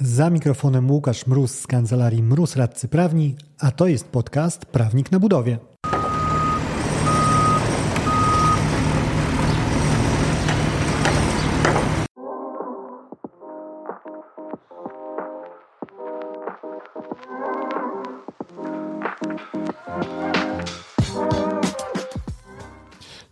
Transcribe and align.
Za 0.00 0.30
mikrofonem 0.30 0.90
Łukasz 0.90 1.26
Mróz 1.26 1.58
z 1.60 1.66
kancelarii 1.66 2.22
Mróz 2.22 2.56
Radcy 2.56 2.88
Prawni, 2.88 3.36
a 3.58 3.70
to 3.70 3.86
jest 3.86 4.08
podcast 4.08 4.66
Prawnik 4.66 5.12
na 5.12 5.20
Budowie. 5.20 5.58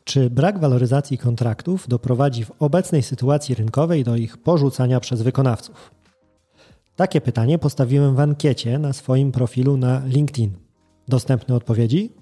Czy 0.04 0.30
brak 0.30 0.58
waloryzacji 0.58 1.18
kontraktów 1.18 1.88
doprowadzi 1.88 2.44
w 2.44 2.52
obecnej 2.58 3.02
sytuacji 3.02 3.54
rynkowej 3.54 4.04
do 4.04 4.16
ich 4.16 4.36
porzucania 4.36 5.00
przez 5.00 5.22
wykonawców? 5.22 6.03
Takie 6.96 7.20
pytanie 7.20 7.58
postawiłem 7.58 8.16
w 8.16 8.20
ankiecie 8.20 8.78
na 8.78 8.92
swoim 8.92 9.32
profilu 9.32 9.76
na 9.76 10.02
LinkedIn. 10.06 10.52
Dostępne 11.08 11.54
odpowiedzi? 11.54 12.12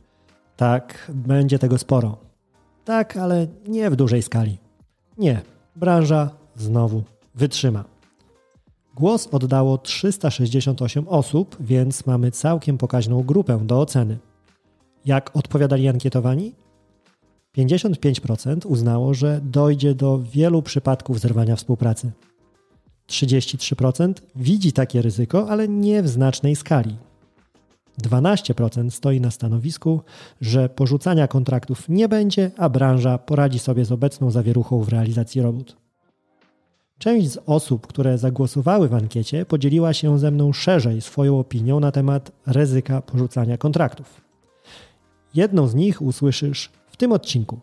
Tak, 0.56 1.10
będzie 1.14 1.58
tego 1.58 1.78
sporo. 1.78 2.16
Tak, 2.84 3.16
ale 3.16 3.46
nie 3.68 3.90
w 3.90 3.96
dużej 3.96 4.22
skali. 4.22 4.58
Nie, 5.18 5.40
branża 5.76 6.30
znowu 6.56 7.02
wytrzyma. 7.34 7.84
Głos 8.94 9.28
oddało 9.32 9.78
368 9.78 11.08
osób, 11.08 11.56
więc 11.60 12.06
mamy 12.06 12.30
całkiem 12.30 12.78
pokaźną 12.78 13.22
grupę 13.22 13.58
do 13.62 13.80
oceny. 13.80 14.18
Jak 15.04 15.36
odpowiadali 15.36 15.88
ankietowani? 15.88 16.52
55% 17.56 18.66
uznało, 18.66 19.14
że 19.14 19.40
dojdzie 19.44 19.94
do 19.94 20.18
wielu 20.18 20.62
przypadków 20.62 21.20
zerwania 21.20 21.56
współpracy. 21.56 22.12
33% 23.12 24.14
widzi 24.36 24.72
takie 24.72 25.02
ryzyko, 25.02 25.50
ale 25.50 25.68
nie 25.68 26.02
w 26.02 26.08
znacznej 26.08 26.56
skali. 26.56 26.96
12% 28.02 28.90
stoi 28.90 29.20
na 29.20 29.30
stanowisku, 29.30 30.00
że 30.40 30.68
porzucania 30.68 31.28
kontraktów 31.28 31.88
nie 31.88 32.08
będzie, 32.08 32.50
a 32.56 32.68
branża 32.68 33.18
poradzi 33.18 33.58
sobie 33.58 33.84
z 33.84 33.92
obecną 33.92 34.30
zawieruchą 34.30 34.82
w 34.82 34.88
realizacji 34.88 35.42
robót. 35.42 35.76
Część 36.98 37.30
z 37.30 37.38
osób, 37.46 37.86
które 37.86 38.18
zagłosowały 38.18 38.88
w 38.88 38.94
ankiecie, 38.94 39.46
podzieliła 39.46 39.92
się 39.92 40.18
ze 40.18 40.30
mną 40.30 40.52
szerzej 40.52 41.00
swoją 41.00 41.38
opinią 41.38 41.80
na 41.80 41.92
temat 41.92 42.32
ryzyka 42.46 43.02
porzucania 43.02 43.58
kontraktów. 43.58 44.20
Jedną 45.34 45.66
z 45.66 45.74
nich 45.74 46.02
usłyszysz 46.02 46.70
w 46.86 46.96
tym 46.96 47.12
odcinku. 47.12 47.60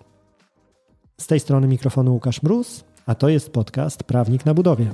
Z 1.17 1.27
tej 1.27 1.39
strony 1.39 1.67
mikrofonu 1.67 2.13
Łukasz 2.13 2.43
Mróz, 2.43 2.83
a 3.05 3.15
to 3.15 3.29
jest 3.29 3.51
podcast 3.51 4.03
Prawnik 4.03 4.45
na 4.45 4.53
Budowie. 4.53 4.93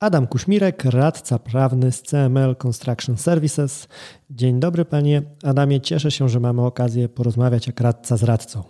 Adam 0.00 0.26
Kuśmirek, 0.26 0.84
radca 0.84 1.38
prawny 1.38 1.92
z 1.92 2.02
CML 2.02 2.56
Construction 2.56 3.16
Services. 3.16 3.88
Dzień 4.30 4.60
dobry 4.60 4.84
panie 4.84 5.22
Adamie, 5.42 5.80
cieszę 5.80 6.10
się, 6.10 6.28
że 6.28 6.40
mamy 6.40 6.62
okazję 6.62 7.08
porozmawiać 7.08 7.66
jak 7.66 7.80
radca 7.80 8.16
z 8.16 8.22
radcą. 8.22 8.62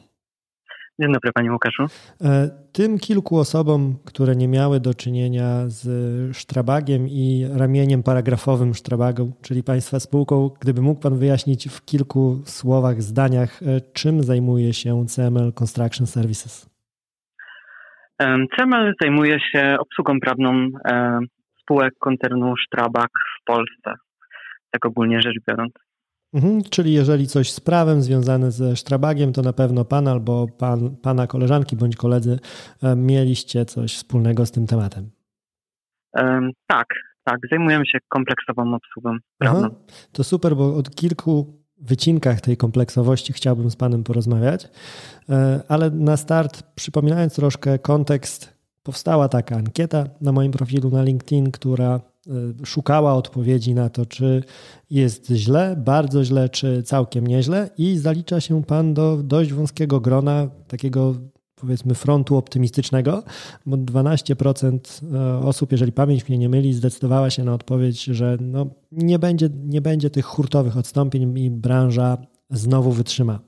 Dzień 1.01 1.13
dobry 1.13 1.33
panie 1.33 1.53
Łukaszu. 1.53 1.87
E, 2.23 2.51
tym 2.73 2.99
kilku 2.99 3.39
osobom, 3.39 3.97
które 4.05 4.37
nie 4.37 4.49
miały 4.49 4.81
do 4.81 4.95
czynienia 4.95 5.65
z 5.67 6.37
Sztrabagiem 6.37 7.09
i 7.09 7.47
ramieniem 7.53 8.03
paragrafowym 8.03 8.75
Sztrabagu, 8.75 9.33
czyli 9.43 9.63
państwa 9.63 10.01
spółką, 10.01 10.51
gdyby 10.61 10.83
mógł 10.83 11.01
pan 11.01 11.19
wyjaśnić 11.19 11.69
w 11.69 11.85
kilku 11.85 12.43
słowach, 12.45 13.03
zdaniach, 13.03 13.63
e, 13.63 13.81
czym 13.81 14.23
zajmuje 14.23 14.73
się 14.75 15.07
CML 15.07 15.53
Construction 15.53 16.07
Services? 16.07 16.70
CML 18.57 18.95
zajmuje 19.03 19.41
się 19.41 19.77
obsługą 19.79 20.21
prawną 20.21 20.69
spółek 21.63 21.95
koncernu 21.99 22.55
Strabag 22.67 23.09
w 23.41 23.45
Polsce, 23.45 23.95
tak 24.71 24.87
ogólnie 24.87 25.23
rzecz 25.23 25.37
biorąc. 25.49 25.73
Mhm, 26.35 26.63
czyli 26.71 26.93
jeżeli 26.93 27.27
coś 27.27 27.51
z 27.53 27.61
prawem 27.61 28.03
związane 28.03 28.51
ze 28.51 28.77
Strabagiem, 28.77 29.33
to 29.33 29.43
na 29.43 29.53
pewno 29.53 29.85
pan 29.85 30.09
albo 30.09 30.47
pan, 30.59 30.97
pana 31.03 31.27
koleżanki 31.27 31.77
bądź 31.77 31.97
koledzy 31.97 32.39
mieliście 32.97 33.65
coś 33.65 33.95
wspólnego 33.95 34.47
z 34.47 34.51
tym 34.51 34.67
tematem. 34.67 35.11
Um, 36.13 36.51
tak, 36.67 36.87
tak. 37.25 37.39
Zajmujemy 37.51 37.87
się 37.87 37.99
kompleksową 38.09 38.75
obsługą 38.75 39.17
prawną. 39.39 39.67
Aha, 39.67 39.71
to 40.13 40.25
super, 40.25 40.57
bo 40.57 40.77
od 40.77 40.95
kilku 40.95 41.60
wycinkach 41.81 42.41
tej 42.41 42.57
kompleksowości 42.57 43.33
chciałbym 43.33 43.71
z 43.71 43.77
Panem 43.77 44.05
porozmawiać, 44.05 44.69
e, 45.29 45.61
ale 45.69 45.91
na 45.91 46.17
start, 46.17 46.63
przypominając 46.75 47.35
troszkę 47.35 47.79
kontekst, 47.79 48.61
powstała 48.83 49.29
taka 49.29 49.57
ankieta 49.57 50.07
na 50.21 50.33
moim 50.33 50.53
profilu 50.53 50.91
na 50.91 51.03
LinkedIn, 51.03 51.51
która 51.51 51.95
e, 51.95 52.67
szukała 52.67 53.15
odpowiedzi 53.15 53.75
na 53.75 53.89
to, 53.89 54.07
czy 54.07 54.45
jest 54.91 55.27
źle, 55.27 55.77
bardzo 55.85 56.25
źle, 56.25 56.49
czy 56.49 56.83
całkiem 56.83 57.27
nieźle, 57.27 57.71
i 57.79 57.99
zalicza 57.99 58.41
się 58.41 58.65
Pan 58.65 58.95
do 58.95 59.17
dość 59.17 59.53
wąskiego 59.53 60.01
grona 60.01 60.49
takiego 60.69 61.15
powiedzmy 61.61 61.95
frontu 61.95 62.37
optymistycznego, 62.37 63.23
bo 63.67 63.77
12% 63.77 64.79
e, 65.15 65.47
osób, 65.47 65.73
jeżeli 65.73 65.93
pamięć 65.93 66.29
mnie 66.29 66.39
nie 66.39 66.49
myli, 66.49 66.73
zdecydowała 66.73 67.31
się 67.31 67.45
na 67.45 67.55
odpowiedź, 67.55 68.05
że 68.05 68.37
no, 68.41 68.67
nie, 68.93 69.19
będzie, 69.19 69.49
nie 69.65 69.81
będzie 69.81 70.11
tych 70.11 70.25
hurtowych 70.25 70.77
odstąpień 70.77 71.39
i 71.39 71.51
branża 71.51 72.17
znowu 72.51 72.93
wytrzyma. 72.93 73.39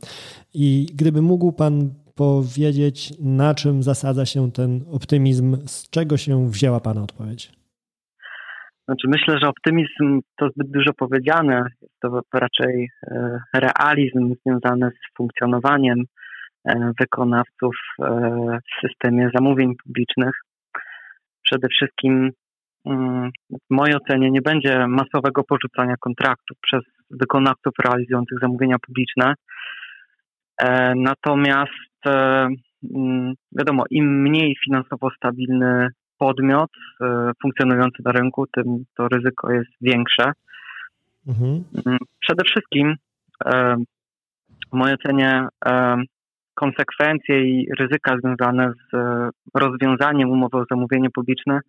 I 0.55 0.87
gdyby 0.95 1.23
mógł 1.23 1.53
Pan 1.53 1.91
powiedzieć, 2.15 3.13
na 3.21 3.55
czym 3.55 3.83
zasadza 3.83 4.27
się 4.27 4.53
ten 4.53 4.85
optymizm, 4.93 5.57
z 5.67 5.91
czego 5.91 6.17
się 6.17 6.49
wzięła 6.51 6.81
Pana 6.81 7.03
odpowiedź? 7.03 7.53
Znaczy 8.85 9.09
myślę, 9.09 9.39
że 9.43 9.49
optymizm 9.49 10.21
to 10.37 10.49
zbyt 10.49 10.71
dużo 10.71 10.93
powiedziane. 10.93 11.65
Jest 11.83 11.95
to 12.03 12.21
raczej 12.33 12.89
e, 13.07 13.39
realizm 13.55 14.35
związany 14.47 14.91
z 14.91 15.17
funkcjonowaniem 15.17 16.05
wykonawców 17.01 17.77
e, 18.01 18.59
w 18.59 18.89
systemie 18.89 19.31
zamówień 19.35 19.75
publicznych. 19.85 20.35
Przede 21.43 21.69
wszystkim 21.69 22.31
mm, 22.87 23.31
w 23.51 23.75
mojej 23.75 23.97
ocenie 23.97 24.31
nie 24.31 24.43
będzie 24.43 24.87
masowego 24.87 25.45
porzucania 25.45 25.95
kontraktów 26.01 26.57
przez 26.63 26.81
wykonawców 27.11 27.73
realizujących 27.85 28.39
zamówienia 28.41 28.77
publiczne. 28.87 29.35
E, 30.59 30.95
natomiast 30.97 32.07
mm, 32.95 33.35
wiadomo, 33.59 33.85
im 33.91 34.23
mniej 34.23 34.57
finansowo 34.65 35.11
stabilny 35.17 35.89
podmiot 36.19 36.71
funkcjonujący 37.43 38.03
na 38.05 38.13
rynku, 38.13 38.47
tym 38.47 38.85
to 38.97 39.09
ryzyko 39.09 39.53
jest 39.53 39.71
większe. 39.81 40.33
Mhm. 41.29 41.65
Mm, 41.87 41.99
przede 42.21 42.45
wszystkim 42.45 42.95
w 44.73 44.77
mojej 44.77 44.95
ocenie 44.95 45.47
konsekwencje 46.55 47.41
i 47.41 47.67
ryzyka 47.79 48.17
związane 48.19 48.73
z 48.73 48.95
e, 48.95 49.31
rozwiązaniem 49.55 50.31
umowy 50.31 50.59
o 50.59 50.65
zamówienie 50.71 51.11
publiczne 51.11 51.61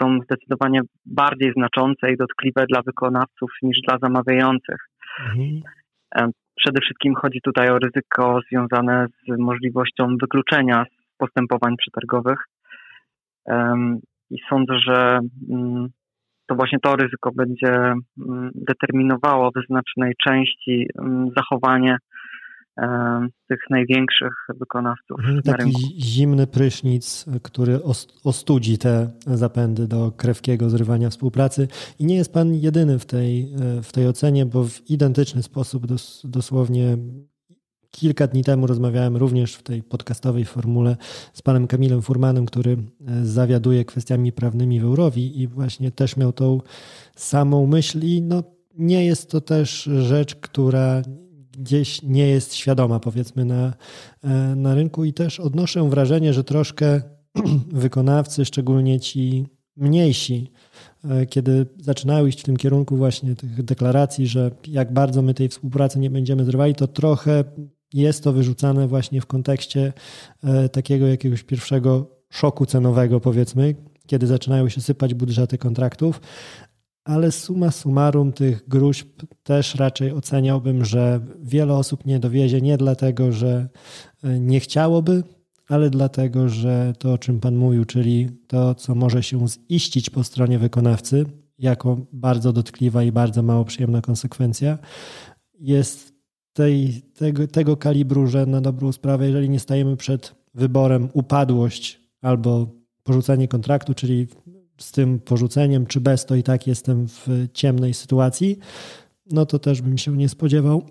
są 0.00 0.18
zdecydowanie 0.24 0.80
bardziej 1.06 1.52
znaczące 1.52 2.12
i 2.12 2.16
dotkliwe 2.16 2.66
dla 2.66 2.82
wykonawców 2.82 3.50
niż 3.62 3.78
dla 3.88 3.98
zamawiających. 4.02 4.88
Mhm. 5.20 5.62
E, 6.16 6.30
przede 6.56 6.80
wszystkim 6.80 7.14
chodzi 7.14 7.40
tutaj 7.40 7.68
o 7.68 7.78
ryzyko 7.78 8.40
związane 8.50 9.06
z 9.28 9.38
możliwością 9.38 10.16
wykluczenia 10.20 10.84
z 10.84 11.16
postępowań 11.18 11.76
przetargowych. 11.76 12.38
I 14.30 14.36
sądzę, 14.48 14.78
że 14.78 15.18
mm, 15.50 15.88
to 16.46 16.54
właśnie 16.54 16.78
to 16.82 16.96
ryzyko 16.96 17.30
będzie 17.32 17.72
mm, 17.72 18.50
determinowało 18.54 19.50
w 19.50 19.66
znacznej 19.66 20.12
części 20.26 20.86
mm, 20.98 21.28
zachowanie 21.36 21.96
tych 23.48 23.58
największych 23.70 24.32
wykonawców 24.58 25.18
mhm, 25.18 25.42
Taki 25.42 26.02
zimny 26.02 26.46
prysznic, 26.46 27.24
który 27.42 27.80
ostudzi 28.24 28.78
te 28.78 29.10
zapędy 29.26 29.88
do 29.88 30.12
krewkiego 30.12 30.70
zrywania 30.70 31.10
współpracy. 31.10 31.68
I 31.98 32.06
nie 32.06 32.16
jest 32.16 32.32
Pan 32.32 32.54
jedyny 32.54 32.98
w 32.98 33.06
tej, 33.06 33.42
e, 33.42 33.82
w 33.82 33.92
tej 33.92 34.08
ocenie, 34.08 34.46
bo 34.46 34.64
w 34.64 34.90
identyczny 34.90 35.42
sposób 35.42 35.86
dos, 35.86 36.22
dosłownie 36.24 36.96
kilka 37.90 38.26
dni 38.26 38.44
temu 38.44 38.66
rozmawiałem 38.66 39.16
również 39.16 39.54
w 39.54 39.62
tej 39.62 39.82
podcastowej 39.82 40.44
formule 40.44 40.96
z 41.32 41.42
panem 41.42 41.66
Kamilem 41.66 42.02
Furmanem, 42.02 42.46
który 42.46 42.72
e, 42.72 43.24
zawiaduje 43.24 43.84
kwestiami 43.84 44.32
prawnymi 44.32 44.80
w 44.80 44.84
Eurowi 44.84 45.40
i 45.40 45.48
właśnie 45.48 45.90
też 45.90 46.16
miał 46.16 46.32
tą 46.32 46.60
samą 47.16 47.66
myśl 47.66 48.00
i 48.02 48.22
no, 48.22 48.42
nie 48.74 49.06
jest 49.06 49.30
to 49.30 49.40
też 49.40 49.82
rzecz, 49.82 50.34
która 50.34 51.02
gdzieś 51.58 52.02
nie 52.02 52.28
jest 52.28 52.54
świadoma, 52.54 53.00
powiedzmy, 53.00 53.44
na, 53.44 53.74
e, 54.24 54.28
na 54.56 54.74
rynku. 54.74 55.04
I 55.04 55.12
też 55.12 55.40
odnoszę 55.40 55.88
wrażenie, 55.90 56.34
że 56.34 56.44
troszkę 56.44 57.02
wykonawcy, 57.72 58.44
szczególnie 58.44 59.00
ci 59.00 59.46
mniejsi, 59.76 60.52
e, 61.04 61.26
kiedy 61.26 61.66
zaczynają 61.80 62.26
iść 62.26 62.40
w 62.40 62.44
tym 62.44 62.56
kierunku 62.56 62.96
właśnie 62.96 63.34
tych 63.34 63.64
deklaracji, 63.64 64.26
że 64.26 64.50
jak 64.66 64.92
bardzo 64.92 65.22
my 65.22 65.34
tej 65.34 65.48
współpracy 65.48 65.98
nie 65.98 66.10
będziemy 66.10 66.44
zrywali, 66.44 66.74
to 66.74 66.86
trochę 66.86 67.44
jest 67.94 68.24
to 68.24 68.32
wyrzucane 68.32 68.88
właśnie 68.88 69.20
w 69.20 69.26
kontekście 69.26 69.92
takiego 70.72 71.06
jakiegoś 71.06 71.42
pierwszego 71.42 72.18
szoku 72.30 72.66
cenowego, 72.66 73.20
powiedzmy, 73.20 73.74
kiedy 74.06 74.26
zaczynają 74.26 74.68
się 74.68 74.80
sypać 74.80 75.14
budżety 75.14 75.58
kontraktów, 75.58 76.20
ale 77.08 77.32
suma 77.32 77.70
summarum 77.70 78.32
tych 78.32 78.68
gruźb 78.68 79.08
też 79.42 79.74
raczej 79.74 80.12
oceniałbym, 80.12 80.84
że 80.84 81.20
wiele 81.42 81.74
osób 81.74 82.06
nie 82.06 82.18
dowiezie 82.18 82.60
nie 82.60 82.76
dlatego, 82.76 83.32
że 83.32 83.68
e, 84.24 84.40
nie 84.40 84.60
chciałoby, 84.60 85.22
ale 85.68 85.90
dlatego, 85.90 86.48
że 86.48 86.92
to, 86.98 87.12
o 87.12 87.18
czym 87.18 87.40
Pan 87.40 87.56
mówił, 87.56 87.84
czyli 87.84 88.28
to, 88.46 88.74
co 88.74 88.94
może 88.94 89.22
się 89.22 89.46
ziścić 89.70 90.10
po 90.10 90.24
stronie 90.24 90.58
wykonawcy, 90.58 91.26
jako 91.58 92.06
bardzo 92.12 92.52
dotkliwa 92.52 93.02
i 93.02 93.12
bardzo 93.12 93.42
mało 93.42 93.64
przyjemna 93.64 94.00
konsekwencja, 94.00 94.78
jest 95.60 96.12
tej, 96.52 97.02
tego, 97.02 97.46
tego 97.46 97.76
kalibru, 97.76 98.26
że 98.26 98.46
na 98.46 98.60
dobrą 98.60 98.92
sprawę, 98.92 99.26
jeżeli 99.26 99.50
nie 99.50 99.60
stajemy 99.60 99.96
przed 99.96 100.34
wyborem 100.54 101.08
upadłość 101.12 102.00
albo 102.22 102.66
porzucenie 103.02 103.48
kontraktu, 103.48 103.94
czyli 103.94 104.26
z 104.78 104.92
tym 104.92 105.18
porzuceniem, 105.18 105.86
czy 105.86 106.00
bez, 106.00 106.26
to 106.26 106.34
i 106.34 106.42
tak 106.42 106.66
jestem 106.66 107.08
w 107.08 107.28
ciemnej 107.52 107.94
sytuacji, 107.94 108.58
no 109.30 109.46
to 109.46 109.58
też 109.58 109.82
bym 109.82 109.98
się 109.98 110.16
nie 110.16 110.28
spodziewał, 110.28 110.82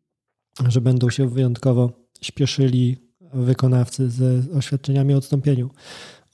że 0.68 0.80
będą 0.80 1.10
się 1.10 1.28
wyjątkowo 1.28 1.90
śpieszyli 2.20 2.96
wykonawcy 3.34 4.10
z 4.10 4.50
oświadczeniami 4.54 5.14
o 5.14 5.16
odstąpieniu. 5.16 5.70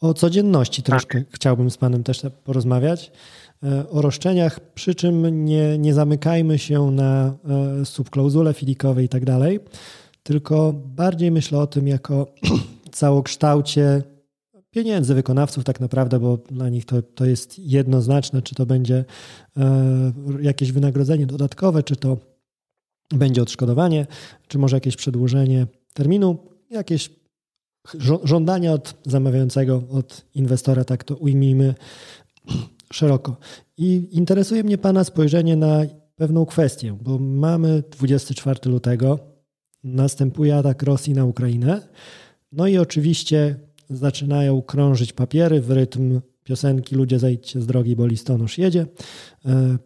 O 0.00 0.14
codzienności 0.14 0.82
troszkę 0.82 1.18
tak. 1.18 1.34
chciałbym 1.34 1.70
z 1.70 1.76
Panem 1.76 2.02
też 2.02 2.22
porozmawiać. 2.44 3.12
E, 3.62 3.88
o 3.90 4.02
roszczeniach, 4.02 4.60
przy 4.60 4.94
czym 4.94 5.44
nie, 5.44 5.78
nie 5.78 5.94
zamykajmy 5.94 6.58
się 6.58 6.90
na 6.90 7.34
e, 7.80 7.84
subklauzule 7.84 8.54
filikowe 8.54 9.04
i 9.04 9.08
tak 9.08 9.24
dalej, 9.24 9.60
tylko 10.22 10.72
bardziej 10.72 11.30
myślę 11.30 11.58
o 11.58 11.66
tym 11.66 11.88
jako 11.88 12.26
całokształcie 12.92 14.02
pieniędzy 14.72 15.14
wykonawców 15.14 15.64
tak 15.64 15.80
naprawdę, 15.80 16.20
bo 16.20 16.36
dla 16.36 16.68
nich 16.68 16.84
to, 16.84 17.02
to 17.02 17.24
jest 17.24 17.58
jednoznaczne, 17.58 18.42
czy 18.42 18.54
to 18.54 18.66
będzie 18.66 19.04
e, 19.56 20.12
jakieś 20.40 20.72
wynagrodzenie 20.72 21.26
dodatkowe, 21.26 21.82
czy 21.82 21.96
to 21.96 22.16
będzie 23.10 23.42
odszkodowanie, 23.42 24.06
czy 24.48 24.58
może 24.58 24.76
jakieś 24.76 24.96
przedłużenie 24.96 25.66
terminu, 25.94 26.38
jakieś 26.70 27.10
żądania 28.24 28.72
od 28.72 28.94
zamawiającego, 29.06 29.82
od 29.90 30.24
inwestora, 30.34 30.84
tak 30.84 31.04
to 31.04 31.16
ujmijmy 31.16 31.74
szeroko. 32.92 33.36
I 33.76 34.08
interesuje 34.10 34.64
mnie 34.64 34.78
Pana 34.78 35.04
spojrzenie 35.04 35.56
na 35.56 35.80
pewną 36.16 36.46
kwestię, 36.46 36.98
bo 37.02 37.18
mamy 37.18 37.82
24 37.90 38.70
lutego, 38.70 39.18
następuje 39.84 40.56
atak 40.56 40.82
Rosji 40.82 41.14
na 41.14 41.24
Ukrainę, 41.24 41.80
no 42.52 42.66
i 42.66 42.78
oczywiście 42.78 43.56
zaczynają 43.92 44.62
krążyć 44.62 45.12
papiery 45.12 45.60
w 45.60 45.70
rytm 45.70 46.20
piosenki 46.44 46.94
Ludzie 46.94 47.18
zejdźcie 47.18 47.60
z 47.60 47.66
drogi, 47.66 47.96
bo 47.96 48.06
listonosz 48.06 48.58
jedzie. 48.58 48.86
E, 49.46 49.78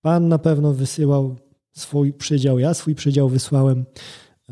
pan 0.00 0.28
na 0.28 0.38
pewno 0.38 0.74
wysyłał 0.74 1.36
swój 1.72 2.12
przydział, 2.12 2.58
ja 2.58 2.74
swój 2.74 2.94
przydział 2.94 3.28
wysłałem 3.28 3.84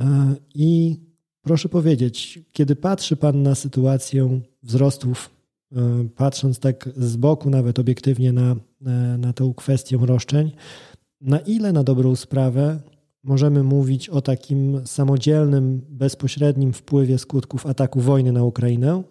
e, 0.01 0.35
i 0.55 0.97
proszę 1.43 1.69
powiedzieć, 1.69 2.39
kiedy 2.53 2.77
patrzy 2.77 3.17
Pan 3.17 3.43
na 3.43 3.55
sytuację 3.55 4.41
wzrostów, 4.63 5.31
e, 5.73 6.09
patrząc 6.17 6.59
tak 6.59 6.89
z 6.97 7.17
boku, 7.17 7.51
nawet 7.51 7.79
obiektywnie 7.79 8.33
na, 8.33 8.57
na 9.19 9.33
tę 9.33 9.53
kwestię 9.57 9.99
roszczeń, 10.03 10.53
na 11.21 11.39
ile 11.39 11.73
na 11.73 11.85
dobrą 11.85 12.17
sprawę 12.17 12.81
możemy 13.27 13.63
mówić 13.63 14.09
o 14.09 14.21
takim 14.21 14.87
samodzielnym, 14.87 15.81
bezpośrednim 15.89 16.73
wpływie 16.73 17.19
skutków 17.19 17.67
ataku 17.67 18.01
wojny 18.01 18.33
na 18.33 18.45
Ukrainę, 18.45 19.03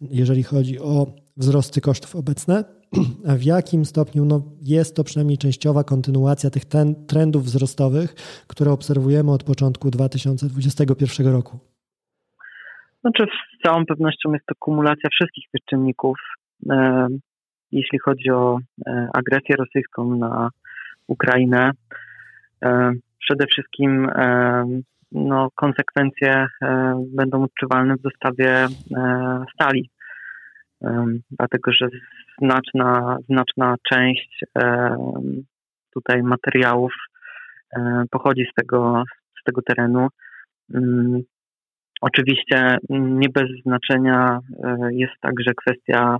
jeżeli 0.00 0.42
chodzi 0.42 0.78
o 0.78 1.06
wzrosty 1.36 1.80
kosztów 1.80 2.16
obecne, 2.16 2.64
a 3.28 3.34
w 3.34 3.42
jakim 3.42 3.84
stopniu 3.84 4.24
no, 4.24 4.42
jest 4.62 4.96
to 4.96 5.04
przynajmniej 5.04 5.38
częściowa 5.38 5.84
kontynuacja 5.84 6.50
tych 6.50 6.64
ten, 6.64 7.06
trendów 7.06 7.42
wzrostowych, 7.42 8.14
które 8.46 8.70
obserwujemy 8.72 9.30
od 9.32 9.44
początku 9.44 9.90
2021 9.90 11.32
roku? 11.32 11.58
Znaczy, 13.00 13.26
z 13.26 13.62
całą 13.66 13.86
pewnością 13.86 14.32
jest 14.32 14.46
to 14.46 14.54
kumulacja 14.58 15.08
wszystkich 15.12 15.44
tych 15.52 15.64
czynników. 15.64 16.18
E, 16.70 17.06
jeśli 17.72 17.98
chodzi 17.98 18.30
o 18.30 18.58
e, 18.86 19.08
agresję 19.14 19.56
rosyjską 19.56 20.16
na 20.16 20.50
Ukrainę, 21.06 21.70
e, 22.64 22.92
przede 23.18 23.46
wszystkim 23.46 24.10
no, 25.12 25.48
konsekwencje 25.54 26.46
będą 27.16 27.42
odczuwalne 27.42 27.96
w 27.96 28.02
dostawie 28.02 28.66
stali, 29.54 29.90
dlatego 31.30 31.72
że 31.72 31.88
znaczna, 32.38 33.16
znaczna 33.28 33.74
część 33.90 34.44
tutaj 35.94 36.22
materiałów 36.22 36.92
pochodzi 38.10 38.46
z 38.52 38.54
tego, 38.54 39.04
z 39.40 39.44
tego 39.44 39.62
terenu. 39.62 40.08
Mm, 40.74 41.22
oczywiście 42.00 42.78
nie 42.90 43.28
bez 43.28 43.48
znaczenia 43.62 44.38
jest 44.90 45.14
także 45.20 45.52
kwestia 45.54 46.16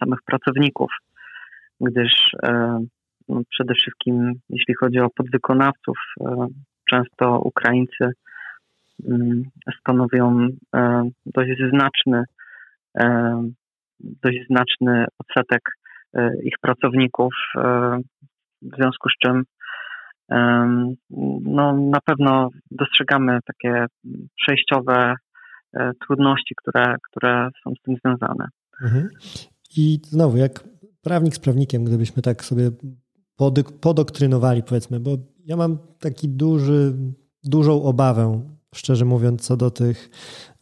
samych 0.00 0.18
pracowników, 0.26 0.90
gdyż 1.80 2.30
przede 3.50 3.74
wszystkim 3.74 4.32
jeśli 4.50 4.74
chodzi 4.74 4.98
o 5.00 5.10
podwykonawców, 5.10 5.98
e, 6.20 6.46
często 6.90 7.38
Ukraińcy 7.38 8.10
mm, 9.08 9.42
stanowią 9.80 10.48
e, 10.74 11.10
dość 11.26 11.50
znaczny, 11.70 12.24
e, 12.98 13.42
dość 14.00 14.38
znaczny 14.50 15.04
odsetek 15.18 15.62
ich 16.44 16.54
pracowników, 16.60 17.32
w 18.62 18.76
związku 18.76 19.08
z 19.08 19.12
czym 19.22 19.42
no, 21.42 21.76
na 21.76 22.00
pewno 22.04 22.48
dostrzegamy 22.70 23.38
takie 23.46 23.86
przejściowe 24.36 25.14
trudności, 26.06 26.54
które, 26.56 26.96
które 27.02 27.50
są 27.64 27.72
z 27.80 27.82
tym 27.82 27.96
związane. 28.04 28.48
Mhm. 28.82 29.08
I 29.76 29.98
znowu, 30.04 30.36
jak 30.36 30.64
prawnik 31.02 31.34
z 31.34 31.40
prawnikiem, 31.40 31.84
gdybyśmy 31.84 32.22
tak 32.22 32.44
sobie 32.44 32.70
podoktrynowali, 33.80 34.62
powiedzmy, 34.62 35.00
bo 35.00 35.10
ja 35.46 35.56
mam 35.56 35.78
taki 35.98 36.28
duży, 36.28 36.94
dużą 37.44 37.82
obawę, 37.82 38.40
szczerze 38.74 39.04
mówiąc, 39.04 39.42
co 39.42 39.56
do 39.56 39.70
tych 39.70 40.10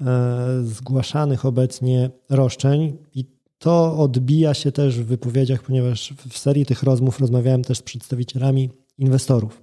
e, 0.00 0.62
zgłaszanych 0.62 1.44
obecnie 1.46 2.10
roszczeń 2.30 2.96
i 3.14 3.24
to 3.58 3.98
odbija 3.98 4.54
się 4.54 4.72
też 4.72 5.00
w 5.00 5.06
wypowiedziach, 5.06 5.62
ponieważ 5.62 6.14
w 6.28 6.38
serii 6.38 6.66
tych 6.66 6.82
rozmów 6.82 7.20
rozmawiałem 7.20 7.64
też 7.64 7.78
z 7.78 7.82
przedstawicielami 7.82 8.70
inwestorów. 8.98 9.62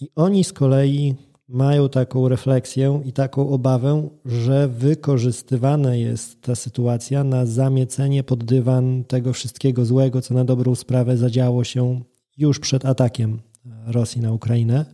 I 0.00 0.08
oni 0.16 0.44
z 0.44 0.52
kolei 0.52 1.14
mają 1.48 1.88
taką 1.88 2.28
refleksję 2.28 3.02
i 3.04 3.12
taką 3.12 3.48
obawę, 3.48 4.08
że 4.24 4.68
wykorzystywana 4.68 5.94
jest 5.94 6.42
ta 6.42 6.54
sytuacja 6.54 7.24
na 7.24 7.46
zamiecenie 7.46 8.22
pod 8.22 8.44
dywan 8.44 9.04
tego 9.04 9.32
wszystkiego 9.32 9.84
złego, 9.84 10.22
co 10.22 10.34
na 10.34 10.44
dobrą 10.44 10.74
sprawę 10.74 11.16
zadziało 11.16 11.64
się 11.64 12.00
już 12.38 12.58
przed 12.58 12.84
atakiem 12.84 13.40
Rosji 13.86 14.20
na 14.20 14.32
Ukrainę. 14.32 14.84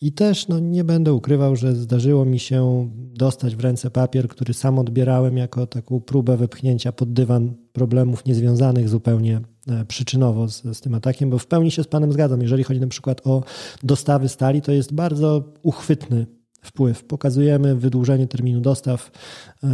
I 0.00 0.12
też 0.12 0.48
no, 0.48 0.58
nie 0.58 0.84
będę 0.84 1.12
ukrywał, 1.12 1.56
że 1.56 1.74
zdarzyło 1.74 2.24
mi 2.24 2.38
się 2.38 2.90
dostać 2.94 3.56
w 3.56 3.60
ręce 3.60 3.90
papier, 3.90 4.28
który 4.28 4.54
sam 4.54 4.78
odbierałem 4.78 5.36
jako 5.36 5.66
taką 5.66 6.00
próbę 6.00 6.36
wypchnięcia 6.36 6.92
pod 6.92 7.12
dywan 7.12 7.54
problemów 7.72 8.24
niezwiązanych 8.24 8.88
zupełnie 8.88 9.40
e, 9.68 9.84
przyczynowo 9.84 10.48
z, 10.48 10.62
z 10.62 10.80
tym 10.80 10.94
atakiem, 10.94 11.30
bo 11.30 11.38
w 11.38 11.46
pełni 11.46 11.70
się 11.70 11.82
z 11.82 11.86
Panem 11.86 12.12
zgadzam. 12.12 12.42
Jeżeli 12.42 12.64
chodzi 12.64 12.80
na 12.80 12.86
przykład 12.86 13.26
o 13.26 13.42
dostawy 13.82 14.28
stali, 14.28 14.62
to 14.62 14.72
jest 14.72 14.94
bardzo 14.94 15.52
uchwytny 15.62 16.26
wpływ. 16.60 17.04
Pokazujemy 17.04 17.76
wydłużenie 17.76 18.26
terminu 18.26 18.60
dostaw, 18.60 19.10
e, 19.64 19.68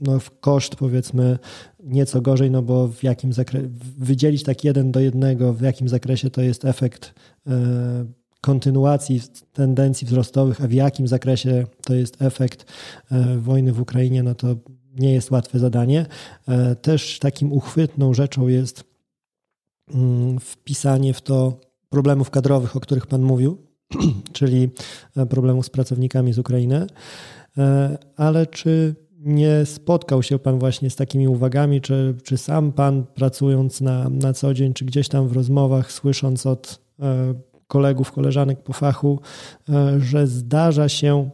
no, 0.00 0.18
w 0.18 0.40
koszt 0.40 0.76
powiedzmy 0.76 1.38
nieco 1.84 2.20
gorzej, 2.20 2.50
no 2.50 2.62
bo 2.62 2.88
w 2.88 3.02
jakim 3.02 3.32
zakresie, 3.32 3.68
wydzielić 3.98 4.42
tak 4.42 4.64
jeden 4.64 4.92
do 4.92 5.00
jednego, 5.00 5.52
w 5.52 5.60
jakim 5.60 5.88
zakresie 5.88 6.30
to 6.30 6.42
jest 6.42 6.64
efekt 6.64 7.14
e, 7.46 7.52
kontynuacji 8.40 9.20
tendencji 9.52 10.06
wzrostowych, 10.06 10.64
a 10.64 10.68
w 10.68 10.72
jakim 10.72 11.08
zakresie 11.08 11.66
to 11.84 11.94
jest 11.94 12.22
efekt 12.22 12.64
e, 13.10 13.38
wojny 13.38 13.72
w 13.72 13.80
Ukrainie, 13.80 14.22
no 14.22 14.34
to 14.34 14.56
nie 14.94 15.12
jest 15.12 15.30
łatwe 15.30 15.58
zadanie. 15.58 16.06
Też 16.82 17.18
takim 17.18 17.52
uchwytną 17.52 18.14
rzeczą 18.14 18.48
jest 18.48 18.84
mm, 19.94 20.40
wpisanie 20.40 21.14
w 21.14 21.20
to 21.20 21.60
problemów 21.88 22.30
kadrowych, 22.30 22.76
o 22.76 22.80
których 22.80 23.06
Pan 23.06 23.22
mówił, 23.22 23.58
czyli 24.32 24.70
e, 25.16 25.26
problemu 25.26 25.62
z 25.62 25.70
pracownikami 25.70 26.32
z 26.32 26.38
Ukrainy. 26.38 26.86
E, 27.58 27.98
ale 28.16 28.46
czy 28.46 28.94
nie 29.18 29.66
spotkał 29.66 30.22
się 30.22 30.38
Pan 30.38 30.58
właśnie 30.58 30.90
z 30.90 30.96
takimi 30.96 31.28
uwagami, 31.28 31.80
czy, 31.80 32.14
czy 32.22 32.38
sam 32.38 32.72
Pan 32.72 33.04
pracując 33.14 33.80
na, 33.80 34.08
na 34.08 34.32
co 34.32 34.54
dzień, 34.54 34.74
czy 34.74 34.84
gdzieś 34.84 35.08
tam 35.08 35.28
w 35.28 35.32
rozmowach, 35.32 35.92
słysząc 35.92 36.46
od 36.46 36.80
e, 37.00 37.34
kolegów, 37.66 38.12
koleżanek 38.12 38.62
po 38.62 38.72
fachu, 38.72 39.20
że 39.98 40.26
zdarza 40.26 40.88
się 40.88 41.30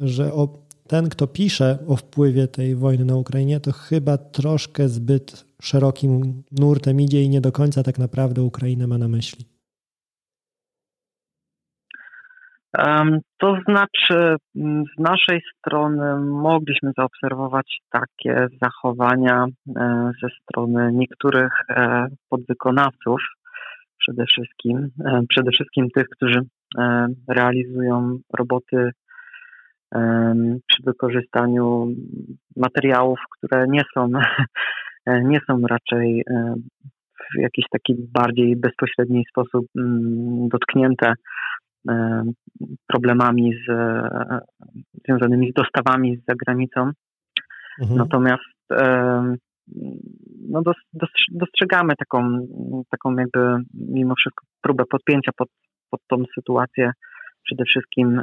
że 0.00 0.34
o, 0.34 0.48
ten, 0.86 1.08
kto 1.08 1.26
pisze 1.26 1.78
o 1.86 1.96
wpływie 1.96 2.48
tej 2.48 2.76
wojny 2.76 3.04
na 3.04 3.16
Ukrainie, 3.16 3.60
to 3.60 3.72
chyba 3.72 4.18
troszkę 4.18 4.88
zbyt 4.88 5.44
szerokim 5.62 6.42
nurtem 6.52 7.00
idzie 7.00 7.22
i 7.22 7.28
nie 7.28 7.40
do 7.40 7.52
końca 7.52 7.82
tak 7.82 7.98
naprawdę 7.98 8.42
Ukrainę 8.42 8.86
ma 8.86 8.98
na 8.98 9.08
myśli. 9.08 9.44
To 13.38 13.56
znaczy, 13.68 14.36
z 14.96 14.98
naszej 14.98 15.40
strony 15.58 16.20
mogliśmy 16.20 16.92
zaobserwować 16.96 17.78
takie 17.90 18.46
zachowania 18.62 19.46
e, 19.76 20.10
ze 20.22 20.28
strony 20.42 20.90
niektórych 20.92 21.52
e, 21.68 22.06
podwykonawców, 22.28 23.20
przede 23.98 24.24
wszystkim, 24.26 24.88
e, 25.04 25.20
przede 25.28 25.50
wszystkim 25.50 25.88
tych, 25.94 26.08
którzy 26.08 26.40
realizują 27.28 28.18
roboty 28.38 28.90
przy 30.68 30.82
wykorzystaniu 30.84 31.88
materiałów, 32.56 33.18
które 33.30 33.66
nie 33.68 33.82
są, 33.94 34.08
nie 35.06 35.40
są 35.46 35.60
raczej 35.70 36.24
w 37.34 37.40
jakiś 37.40 37.64
taki 37.70 37.94
bardziej 37.98 38.56
bezpośredni 38.56 39.24
sposób 39.30 39.66
mm, 39.76 40.48
dotknięte 40.48 41.12
problemami 42.86 43.52
z, 43.52 43.72
związanymi 45.04 45.50
z 45.50 45.54
dostawami 45.54 46.16
z 46.16 46.24
zagranicą. 46.28 46.90
Mhm. 47.80 47.98
Natomiast 47.98 48.42
no 50.48 50.62
dostrzegamy 51.32 51.94
taką, 51.96 52.46
taką 52.90 53.16
jakby 53.16 53.64
mimo 53.74 54.14
wszystko 54.14 54.46
próbę 54.62 54.84
podpięcia 54.90 55.32
pod, 55.36 55.48
pod 55.90 56.00
tą 56.08 56.24
sytuację 56.34 56.92
przede 57.42 57.64
wszystkim 57.64 58.20